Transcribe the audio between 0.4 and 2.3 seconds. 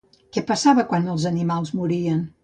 passava quan els animals morien?